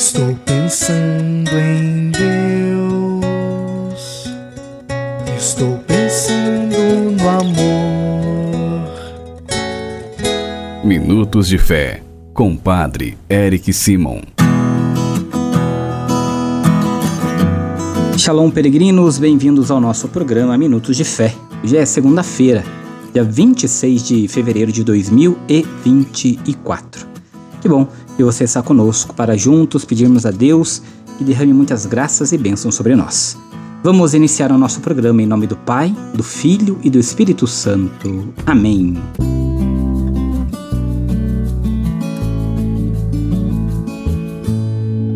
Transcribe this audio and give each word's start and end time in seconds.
Estou 0.00 0.34
pensando 0.46 1.50
em 1.58 2.10
Deus. 2.10 2.24
Estou 5.36 5.76
pensando 5.86 7.10
no 7.20 7.28
amor. 7.28 8.88
Minutos 10.82 11.48
de 11.48 11.58
Fé, 11.58 12.02
com 12.32 12.56
Padre 12.56 13.18
Eric 13.28 13.70
Simon. 13.74 14.22
Shalom, 18.16 18.50
peregrinos, 18.50 19.18
bem-vindos 19.18 19.70
ao 19.70 19.82
nosso 19.82 20.08
programa 20.08 20.56
Minutos 20.56 20.96
de 20.96 21.04
Fé. 21.04 21.34
Hoje 21.62 21.76
é 21.76 21.84
segunda-feira, 21.84 22.64
dia 23.12 23.22
26 23.22 24.02
de 24.02 24.26
fevereiro 24.28 24.72
de 24.72 24.82
2024. 24.82 27.09
Que 27.60 27.68
bom 27.68 27.86
que 28.16 28.24
você 28.24 28.44
está 28.44 28.62
conosco 28.62 29.14
para 29.14 29.36
juntos 29.36 29.84
pedirmos 29.84 30.24
a 30.24 30.30
Deus 30.30 30.82
que 31.18 31.24
derrame 31.24 31.52
muitas 31.52 31.84
graças 31.84 32.32
e 32.32 32.38
bênçãos 32.38 32.74
sobre 32.74 32.96
nós. 32.96 33.36
Vamos 33.82 34.14
iniciar 34.14 34.50
o 34.50 34.56
nosso 34.56 34.80
programa 34.80 35.22
em 35.22 35.26
nome 35.26 35.46
do 35.46 35.56
Pai, 35.56 35.94
do 36.14 36.22
Filho 36.22 36.78
e 36.82 36.88
do 36.88 36.98
Espírito 36.98 37.46
Santo. 37.46 38.32
Amém. 38.46 38.96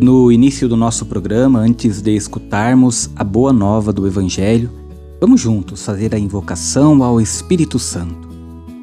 No 0.03 0.31
início 0.31 0.69
do 0.69 0.77
nosso 0.77 1.07
programa, 1.07 1.61
antes 1.61 2.03
de 2.03 2.15
escutarmos 2.15 3.09
a 3.17 3.25
boa 3.25 3.55
nova 3.55 3.91
do 3.91 4.07
Evangelho, 4.07 4.71
vamos 5.19 5.41
juntos 5.41 5.83
fazer 5.83 6.15
a 6.15 6.19
invocação 6.19 7.03
ao 7.03 7.19
Espírito 7.19 7.79
Santo. 7.79 8.29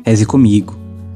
Reze 0.04 0.26
comigo 0.26 0.81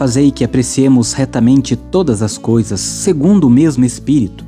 fazei 0.00 0.30
que 0.30 0.42
apreciemos 0.42 1.12
retamente 1.12 1.76
todas 1.76 2.22
as 2.22 2.38
coisas 2.38 2.80
segundo 2.80 3.46
o 3.46 3.50
mesmo 3.50 3.84
Espírito 3.84 4.46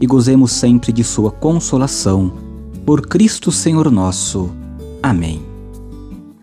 e 0.00 0.04
gozemos 0.08 0.50
sempre 0.50 0.90
de 0.90 1.04
Sua 1.04 1.30
consolação. 1.30 2.32
Por 2.84 3.06
Cristo 3.06 3.52
Senhor 3.52 3.92
nosso. 3.92 4.50
Amém. 5.00 5.40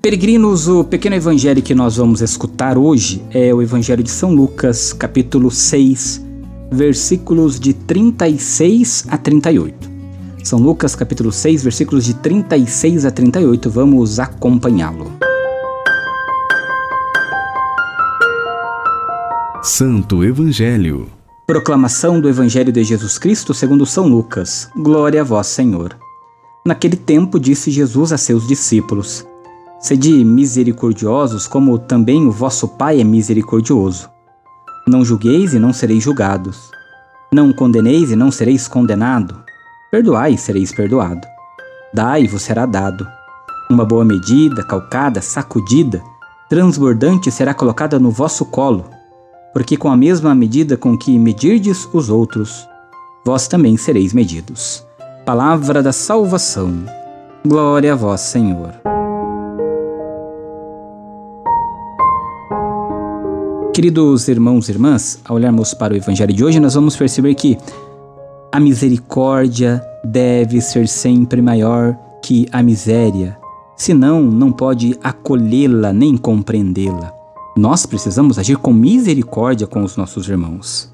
Peregrinos, 0.01 0.69
o 0.69 0.85
pequeno 0.85 1.17
evangelho 1.17 1.61
que 1.61 1.75
nós 1.75 1.97
vamos 1.97 2.21
escutar 2.21 2.77
hoje 2.77 3.21
é 3.29 3.53
o 3.53 3.61
Evangelho 3.61 4.01
de 4.01 4.09
São 4.09 4.33
Lucas, 4.33 4.93
capítulo 4.93 5.51
6, 5.51 6.23
versículos 6.71 7.59
de 7.59 7.73
36 7.73 9.07
a 9.09 9.17
38. 9.17 9.91
São 10.45 10.59
Lucas 10.59 10.95
capítulo 10.95 11.29
6, 11.29 11.61
versículos 11.61 12.05
de 12.05 12.13
36 12.13 13.03
a 13.03 13.11
38. 13.11 13.69
Vamos 13.69 14.17
acompanhá-lo. 14.17 15.24
Santo 19.65 20.23
Evangelho. 20.23 21.09
Proclamação 21.47 22.21
do 22.21 22.29
Evangelho 22.29 22.71
de 22.71 22.83
Jesus 22.83 23.17
Cristo 23.17 23.51
segundo 23.51 23.83
São 23.83 24.07
Lucas. 24.07 24.69
Glória 24.75 25.21
a 25.21 25.23
vós, 25.23 25.47
Senhor. 25.47 25.97
Naquele 26.63 26.95
tempo 26.95 27.39
disse 27.39 27.71
Jesus 27.71 28.13
a 28.13 28.17
seus 28.17 28.47
discípulos: 28.47 29.25
Sede 29.79 30.23
misericordiosos, 30.23 31.47
como 31.47 31.79
também 31.79 32.27
o 32.27 32.31
vosso 32.31 32.67
Pai 32.67 33.01
é 33.01 33.03
misericordioso. 33.03 34.07
Não 34.87 35.03
julgueis 35.03 35.55
e 35.55 35.59
não 35.59 35.73
sereis 35.73 36.03
julgados. 36.03 36.69
Não 37.33 37.51
condeneis 37.51 38.11
e 38.11 38.15
não 38.15 38.29
sereis 38.29 38.67
condenado. 38.67 39.43
Perdoai 39.89 40.35
e 40.35 40.37
sereis 40.37 40.71
perdoado. 40.71 41.27
Dai 41.91 42.25
e 42.25 42.27
vos 42.27 42.43
será 42.43 42.67
dado. 42.67 43.07
Uma 43.67 43.83
boa 43.83 44.05
medida, 44.05 44.63
calcada, 44.63 45.23
sacudida, 45.23 46.03
transbordante 46.47 47.31
será 47.31 47.51
colocada 47.51 47.97
no 47.97 48.11
vosso 48.11 48.45
colo, 48.45 48.94
porque 49.55 49.77
com 49.77 49.87
a 49.87 49.95
mesma 49.95 50.35
medida 50.35 50.75
com 50.75 50.97
que 50.97 51.17
medirdes 51.17 51.87
os 51.93 52.09
outros, 52.09 52.67
vós 53.25 53.47
também 53.47 53.77
sereis 53.77 54.11
medidos. 54.11 54.85
Palavra 55.25 55.81
da 55.81 55.93
salvação. 55.93 56.83
Glória 57.47 57.93
a 57.93 57.95
vós, 57.95 58.19
Senhor. 58.19 58.73
Queridos 63.73 64.27
irmãos 64.27 64.67
e 64.67 64.73
irmãs, 64.73 65.21
ao 65.23 65.37
olharmos 65.37 65.73
para 65.73 65.93
o 65.93 65.95
Evangelho 65.95 66.33
de 66.33 66.43
hoje, 66.43 66.59
nós 66.59 66.73
vamos 66.73 66.97
perceber 66.97 67.33
que 67.35 67.57
a 68.51 68.59
misericórdia 68.59 69.81
deve 70.03 70.59
ser 70.59 70.85
sempre 70.85 71.41
maior 71.41 71.97
que 72.21 72.45
a 72.51 72.61
miséria, 72.61 73.37
senão 73.77 74.21
não 74.21 74.51
pode 74.51 74.99
acolhê-la 75.01 75.93
nem 75.93 76.17
compreendê-la. 76.17 77.24
Nós 77.55 77.85
precisamos 77.85 78.37
agir 78.37 78.57
com 78.57 78.73
misericórdia 78.73 79.65
com 79.65 79.81
os 79.81 79.95
nossos 79.95 80.27
irmãos. 80.27 80.93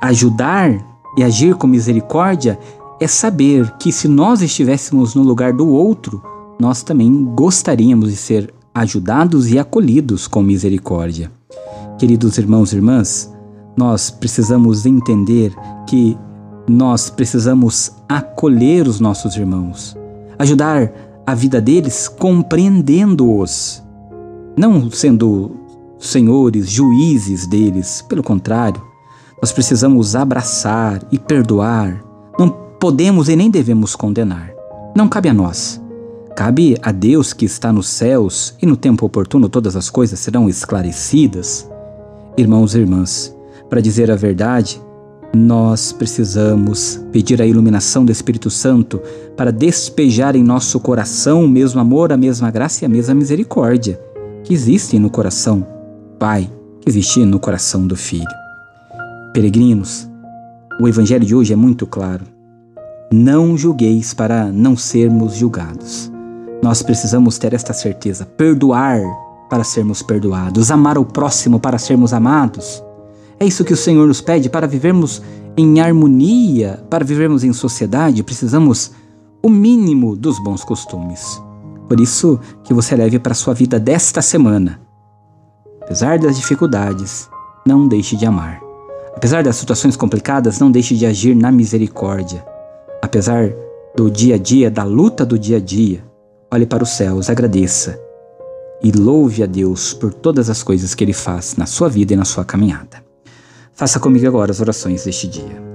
Ajudar 0.00 0.70
e 1.16 1.24
agir 1.24 1.56
com 1.56 1.66
misericórdia 1.66 2.56
é 3.00 3.06
saber 3.08 3.68
que 3.78 3.90
se 3.90 4.06
nós 4.06 4.42
estivéssemos 4.42 5.16
no 5.16 5.22
lugar 5.24 5.52
do 5.52 5.66
outro, 5.66 6.22
nós 6.60 6.84
também 6.84 7.24
gostaríamos 7.24 8.10
de 8.10 8.16
ser 8.16 8.54
ajudados 8.72 9.50
e 9.50 9.58
acolhidos 9.58 10.28
com 10.28 10.40
misericórdia. 10.40 11.32
Queridos 11.98 12.38
irmãos 12.38 12.72
e 12.72 12.76
irmãs, 12.76 13.32
nós 13.76 14.10
precisamos 14.10 14.86
entender 14.86 15.52
que 15.88 16.16
nós 16.68 17.10
precisamos 17.10 17.92
acolher 18.08 18.86
os 18.86 19.00
nossos 19.00 19.34
irmãos, 19.36 19.96
ajudar 20.38 20.92
a 21.26 21.34
vida 21.34 21.60
deles 21.60 22.06
compreendendo-os, 22.06 23.82
não 24.56 24.90
sendo 24.90 25.56
senhores, 25.98 26.70
juízes 26.70 27.46
deles, 27.46 28.02
pelo 28.08 28.22
contrário, 28.22 28.80
nós 29.40 29.52
precisamos 29.52 30.16
abraçar 30.16 31.02
e 31.12 31.18
perdoar, 31.18 32.04
não 32.38 32.48
podemos 32.48 33.28
e 33.28 33.36
nem 33.36 33.50
devemos 33.50 33.94
condenar. 33.94 34.52
Não 34.96 35.08
cabe 35.08 35.28
a 35.28 35.34
nós. 35.34 35.80
Cabe 36.36 36.76
a 36.82 36.92
Deus 36.92 37.32
que 37.32 37.44
está 37.44 37.72
nos 37.72 37.88
céus 37.88 38.54
e 38.62 38.66
no 38.66 38.76
tempo 38.76 39.04
oportuno 39.04 39.48
todas 39.48 39.76
as 39.76 39.90
coisas 39.90 40.18
serão 40.20 40.48
esclarecidas. 40.48 41.68
Irmãos 42.36 42.74
e 42.74 42.78
irmãs, 42.78 43.36
para 43.68 43.80
dizer 43.80 44.10
a 44.10 44.16
verdade, 44.16 44.80
nós 45.34 45.92
precisamos 45.92 47.00
pedir 47.12 47.42
a 47.42 47.46
iluminação 47.46 48.04
do 48.04 48.12
Espírito 48.12 48.50
Santo 48.50 49.00
para 49.36 49.52
despejar 49.52 50.34
em 50.36 50.42
nosso 50.42 50.80
coração 50.80 51.44
o 51.44 51.48
mesmo 51.48 51.80
amor, 51.80 52.12
a 52.12 52.16
mesma 52.16 52.50
graça 52.50 52.84
e 52.84 52.86
a 52.86 52.88
mesma 52.88 53.14
misericórdia 53.14 54.00
que 54.48 54.54
existem 54.54 54.98
no 54.98 55.10
coração 55.10 55.66
Pai, 56.18 56.50
que 56.80 56.88
existe 56.88 57.24
no 57.24 57.38
coração 57.38 57.86
do 57.86 57.94
Filho. 57.94 58.24
Peregrinos, 59.32 60.08
o 60.80 60.88
Evangelho 60.88 61.24
de 61.24 61.34
hoje 61.34 61.52
é 61.52 61.56
muito 61.56 61.86
claro. 61.86 62.24
Não 63.12 63.56
julgueis 63.56 64.14
para 64.14 64.50
não 64.50 64.76
sermos 64.76 65.34
julgados. 65.36 66.10
Nós 66.62 66.82
precisamos 66.82 67.38
ter 67.38 67.52
esta 67.52 67.72
certeza, 67.72 68.24
perdoar 68.24 69.00
para 69.48 69.62
sermos 69.62 70.02
perdoados, 70.02 70.70
amar 70.70 70.98
o 70.98 71.04
próximo 71.04 71.60
para 71.60 71.78
sermos 71.78 72.12
amados 72.12 72.82
é 73.40 73.46
isso 73.46 73.64
que 73.64 73.72
o 73.72 73.76
Senhor 73.76 74.06
nos 74.06 74.20
pede 74.20 74.50
para 74.50 74.66
vivermos 74.66 75.22
em 75.56 75.80
harmonia, 75.80 76.84
para 76.90 77.04
vivermos 77.04 77.44
em 77.44 77.52
sociedade, 77.52 78.24
precisamos 78.24 78.90
o 79.40 79.48
mínimo 79.48 80.16
dos 80.16 80.42
bons 80.42 80.64
costumes. 80.64 81.40
Por 81.88 81.98
isso 81.98 82.38
que 82.62 82.74
você 82.74 82.94
leve 82.94 83.18
para 83.18 83.34
sua 83.34 83.54
vida 83.54 83.80
desta 83.80 84.20
semana. 84.20 84.80
Apesar 85.80 86.18
das 86.18 86.36
dificuldades, 86.36 87.28
não 87.66 87.88
deixe 87.88 88.14
de 88.14 88.26
amar. 88.26 88.60
Apesar 89.16 89.42
das 89.42 89.56
situações 89.56 89.96
complicadas, 89.96 90.58
não 90.58 90.70
deixe 90.70 90.94
de 90.94 91.06
agir 91.06 91.34
na 91.34 91.50
misericórdia. 91.50 92.44
Apesar 93.02 93.50
do 93.96 94.10
dia 94.10 94.34
a 94.34 94.38
dia, 94.38 94.70
da 94.70 94.84
luta 94.84 95.24
do 95.24 95.38
dia 95.38 95.56
a 95.56 95.60
dia, 95.60 96.04
olhe 96.52 96.66
para 96.66 96.84
os 96.84 96.90
céus, 96.90 97.30
agradeça 97.30 97.98
e 98.82 98.92
louve 98.92 99.42
a 99.42 99.46
Deus 99.46 99.92
por 99.92 100.12
todas 100.12 100.48
as 100.48 100.62
coisas 100.62 100.94
que 100.94 101.02
Ele 101.02 101.12
faz 101.12 101.56
na 101.56 101.66
sua 101.66 101.88
vida 101.88 102.12
e 102.12 102.16
na 102.16 102.24
sua 102.24 102.44
caminhada. 102.44 103.02
Faça 103.72 103.98
comigo 103.98 104.26
agora 104.26 104.50
as 104.50 104.60
orações 104.60 105.04
deste 105.04 105.26
dia. 105.26 105.67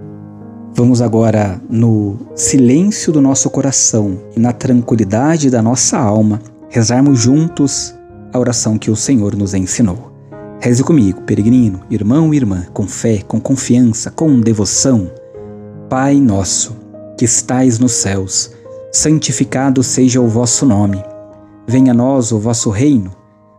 Vamos 0.75 1.03
agora, 1.03 1.61
no 1.69 2.17
silêncio 2.33 3.13
do 3.13 3.21
nosso 3.21 3.47
coração 3.51 4.17
e 4.35 4.39
na 4.39 4.51
tranquilidade 4.51 5.51
da 5.51 5.61
nossa 5.61 5.99
alma, 5.99 6.41
rezarmos 6.67 7.19
juntos 7.19 7.93
a 8.33 8.39
oração 8.39 8.79
que 8.79 8.89
o 8.89 8.95
Senhor 8.95 9.35
nos 9.35 9.53
ensinou. 9.53 10.11
Reze 10.59 10.83
comigo, 10.83 11.21
peregrino, 11.21 11.81
irmão 11.91 12.33
e 12.33 12.37
irmã, 12.37 12.65
com 12.73 12.87
fé, 12.87 13.21
com 13.27 13.39
confiança, 13.39 14.09
com 14.09 14.39
devoção. 14.41 15.11
Pai 15.87 16.15
nosso, 16.15 16.75
que 17.19 17.25
estais 17.25 17.77
nos 17.77 17.91
céus, 17.91 18.49
santificado 18.91 19.83
seja 19.83 20.19
o 20.19 20.27
vosso 20.27 20.65
nome. 20.65 21.03
Venha 21.67 21.91
a 21.91 21.95
nós 21.95 22.31
o 22.31 22.39
vosso 22.39 22.71
reino. 22.71 23.11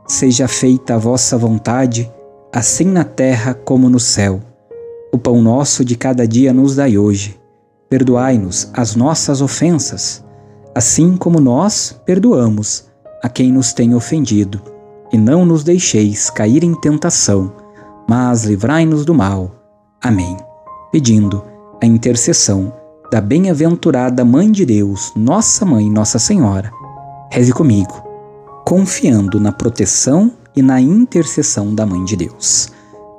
Seja 0.09 0.49
feita 0.49 0.97
a 0.97 0.99
vossa 0.99 1.39
vontade, 1.39 2.11
assim 2.53 2.87
na 2.87 3.05
terra 3.05 3.55
como 3.55 3.89
no 3.89 4.01
céu. 4.01 4.41
O 5.15 5.19
pão 5.19 5.41
nosso 5.41 5.85
de 5.85 5.95
cada 5.95 6.27
dia 6.27 6.53
nos 6.53 6.75
dai 6.75 6.99
hoje. 6.99 7.39
Perdoai-nos 7.89 8.69
as 8.73 8.97
nossas 8.97 9.41
ofensas, 9.41 10.25
assim 10.75 11.17
como 11.17 11.39
nós 11.39 11.97
perdoamos 12.05 12.87
a 13.23 13.29
quem 13.29 13.53
nos 13.53 13.73
tem 13.73 13.95
ofendido. 13.95 14.61
E 15.13 15.17
não 15.17 15.47
nos 15.47 15.63
deixeis 15.63 16.31
cair 16.31 16.65
em 16.65 16.75
tentação, 16.75 17.53
mas 18.09 18.43
livrai-nos 18.43 19.05
do 19.05 19.15
mal. 19.15 19.53
Amém. 20.03 20.37
Pedindo 20.91 21.45
a 21.81 21.87
intercessão 21.87 22.73
da 23.09 23.21
bem-aventurada 23.21 24.25
Mãe 24.25 24.51
de 24.51 24.67
Deus, 24.67 25.13
Nossa 25.15 25.65
Mãe, 25.65 25.89
Nossa 25.89 26.19
Senhora, 26.19 26.73
reze 27.31 27.53
comigo, 27.53 28.03
confiando 28.65 29.39
na 29.39 29.53
proteção 29.53 30.33
e 30.57 30.61
na 30.61 30.81
intercessão 30.81 31.73
da 31.73 31.87
Mãe 31.87 32.05
de 32.05 32.17
Deus. 32.17 32.73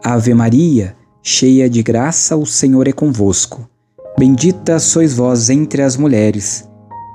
Ave 0.03 0.33
Maria, 0.33 0.93
cheia 1.27 1.67
de 1.67 1.81
graça, 1.81 2.37
o 2.37 2.45
Senhor 2.45 2.87
é 2.87 2.91
convosco. 2.91 3.67
Bendita 4.15 4.77
sois 4.77 5.15
vós 5.15 5.49
entre 5.49 5.81
as 5.81 5.97
mulheres, 5.97 6.69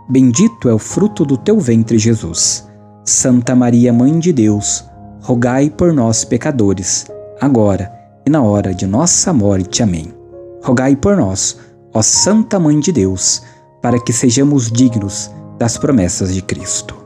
bendito 0.09 0.69
é 0.69 0.75
o 0.75 0.79
fruto 0.79 1.25
do 1.25 1.37
teu 1.37 1.61
ventre, 1.61 1.97
Jesus. 1.97 2.69
Santa 3.05 3.55
Maria, 3.55 3.93
Mãe 3.93 4.19
de 4.19 4.33
Deus, 4.33 4.85
rogai 5.23 5.71
por 5.71 5.93
nós, 5.93 6.25
pecadores, 6.25 7.07
agora 7.41 7.91
e 8.27 8.31
na 8.31 8.43
hora 8.43 8.75
de 8.75 8.85
nossa 8.85 9.33
morte. 9.33 9.81
Amém. 9.81 10.13
Rogai 10.61 10.97
por 10.97 11.17
nós 11.17 11.57
ó 11.95 12.03
Santa 12.03 12.59
Mãe 12.59 12.79
de 12.81 12.93
Deus, 12.93 13.43
para 13.81 13.99
que 13.99 14.13
sejamos 14.13 14.71
dignos 14.71 15.31
das 15.57 15.79
promessas 15.79 16.35
de 16.35 16.43
Cristo. 16.43 17.00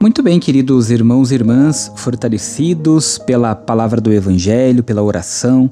Muito 0.00 0.22
bem, 0.22 0.38
queridos 0.38 0.90
irmãos 0.90 1.32
e 1.32 1.34
irmãs, 1.34 1.90
fortalecidos 1.96 3.16
pela 3.16 3.54
palavra 3.54 3.98
do 3.98 4.12
Evangelho, 4.12 4.84
pela 4.84 5.02
oração, 5.02 5.70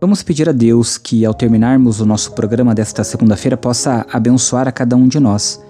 vamos 0.00 0.22
pedir 0.22 0.48
a 0.48 0.52
Deus 0.52 0.96
que, 0.96 1.24
ao 1.24 1.34
terminarmos 1.34 2.00
o 2.00 2.06
nosso 2.06 2.32
programa 2.32 2.74
desta 2.74 3.04
segunda-feira, 3.04 3.58
possa 3.58 4.06
abençoar 4.10 4.66
a 4.66 4.72
cada 4.72 4.96
um 4.96 5.06
de 5.06 5.20
nós, 5.20 5.62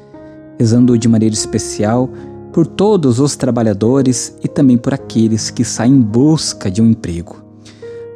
rezando 0.58 0.96
de 0.96 1.08
maneira 1.08 1.34
especial 1.34 2.08
por 2.52 2.68
todos 2.68 3.18
os 3.18 3.34
trabalhadores 3.34 4.34
e 4.44 4.48
também 4.48 4.78
por 4.78 4.94
aqueles 4.94 5.50
que 5.50 5.64
saem 5.64 5.94
em 5.94 6.00
busca 6.00 6.70
de 6.70 6.80
um 6.80 6.86
emprego. 6.86 7.44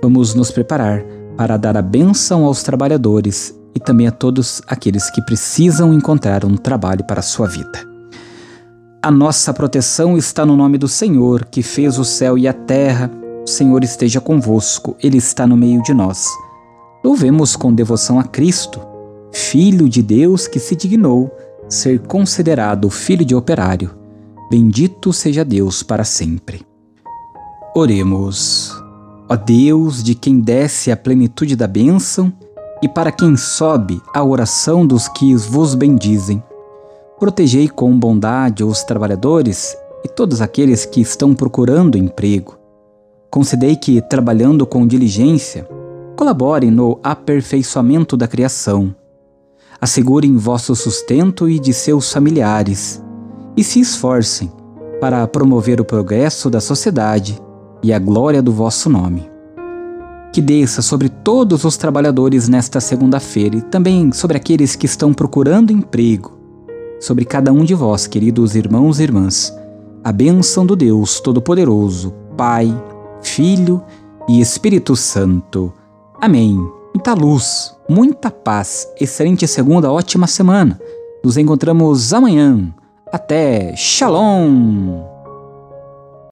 Vamos 0.00 0.32
nos 0.32 0.52
preparar 0.52 1.04
para 1.36 1.56
dar 1.56 1.76
a 1.76 1.82
bênção 1.82 2.44
aos 2.44 2.62
trabalhadores 2.62 3.52
e 3.74 3.80
também 3.80 4.06
a 4.06 4.12
todos 4.12 4.62
aqueles 4.68 5.10
que 5.10 5.20
precisam 5.22 5.92
encontrar 5.92 6.44
um 6.44 6.56
trabalho 6.56 7.04
para 7.04 7.18
a 7.18 7.22
sua 7.22 7.48
vida. 7.48 7.91
A 9.04 9.10
nossa 9.10 9.52
proteção 9.52 10.16
está 10.16 10.46
no 10.46 10.56
nome 10.56 10.78
do 10.78 10.86
Senhor, 10.86 11.46
que 11.46 11.60
fez 11.60 11.98
o 11.98 12.04
céu 12.04 12.38
e 12.38 12.46
a 12.46 12.52
terra. 12.52 13.10
O 13.44 13.50
Senhor 13.50 13.82
esteja 13.82 14.20
convosco, 14.20 14.94
Ele 15.02 15.18
está 15.18 15.44
no 15.44 15.56
meio 15.56 15.82
de 15.82 15.92
nós. 15.92 16.28
Louvemos 17.02 17.56
com 17.56 17.74
devoção 17.74 18.20
a 18.20 18.22
Cristo, 18.22 18.80
Filho 19.32 19.88
de 19.88 20.02
Deus 20.02 20.46
que 20.46 20.60
se 20.60 20.76
dignou 20.76 21.32
ser 21.68 21.98
considerado 22.00 22.88
filho 22.90 23.24
de 23.24 23.34
operário. 23.34 23.90
Bendito 24.48 25.12
seja 25.12 25.44
Deus 25.44 25.82
para 25.82 26.04
sempre. 26.04 26.64
Oremos. 27.74 28.80
Ó 29.28 29.34
Deus, 29.34 30.00
de 30.00 30.14
quem 30.14 30.38
desce 30.38 30.92
a 30.92 30.96
plenitude 30.96 31.56
da 31.56 31.66
bênção, 31.66 32.32
e 32.80 32.88
para 32.88 33.10
quem 33.10 33.36
sobe 33.36 34.00
a 34.14 34.22
oração 34.22 34.86
dos 34.86 35.08
que 35.08 35.34
vos 35.34 35.74
bendizem. 35.74 36.40
Protegei 37.22 37.68
com 37.68 37.96
bondade 37.96 38.64
os 38.64 38.82
trabalhadores 38.82 39.76
e 40.04 40.08
todos 40.08 40.40
aqueles 40.40 40.84
que 40.84 41.00
estão 41.00 41.36
procurando 41.36 41.96
emprego. 41.96 42.58
Concedei 43.30 43.76
que, 43.76 44.02
trabalhando 44.02 44.66
com 44.66 44.84
diligência, 44.84 45.64
colaborem 46.16 46.68
no 46.68 46.98
aperfeiçoamento 47.00 48.16
da 48.16 48.26
criação. 48.26 48.92
Assegurem 49.80 50.36
vosso 50.36 50.74
sustento 50.74 51.48
e 51.48 51.60
de 51.60 51.72
seus 51.72 52.12
familiares, 52.12 53.00
e 53.56 53.62
se 53.62 53.78
esforcem 53.78 54.50
para 55.00 55.24
promover 55.28 55.80
o 55.80 55.84
progresso 55.84 56.50
da 56.50 56.60
sociedade 56.60 57.40
e 57.84 57.92
a 57.92 58.00
glória 58.00 58.42
do 58.42 58.50
vosso 58.50 58.90
nome. 58.90 59.30
Que 60.32 60.40
desça 60.40 60.82
sobre 60.82 61.08
todos 61.08 61.62
os 61.62 61.76
trabalhadores 61.76 62.48
nesta 62.48 62.80
segunda-feira 62.80 63.58
e 63.58 63.62
também 63.62 64.10
sobre 64.10 64.36
aqueles 64.36 64.74
que 64.74 64.86
estão 64.86 65.14
procurando 65.14 65.70
emprego, 65.70 66.41
sobre 67.02 67.24
cada 67.24 67.52
um 67.52 67.64
de 67.64 67.74
vós, 67.74 68.06
queridos 68.06 68.54
irmãos 68.54 69.00
e 69.00 69.02
irmãs, 69.02 69.52
a 70.04 70.12
bênção 70.12 70.64
do 70.64 70.76
Deus 70.76 71.18
Todo-Poderoso, 71.18 72.14
Pai, 72.36 72.72
Filho 73.20 73.82
e 74.28 74.40
Espírito 74.40 74.94
Santo. 74.94 75.72
Amém. 76.20 76.56
Muita 76.94 77.12
luz, 77.12 77.74
muita 77.88 78.30
paz, 78.30 78.88
excelente 79.00 79.48
segunda, 79.48 79.90
ótima 79.90 80.28
semana. 80.28 80.80
Nos 81.24 81.36
encontramos 81.36 82.14
amanhã. 82.14 82.72
Até. 83.12 83.74
Shalom! 83.76 85.11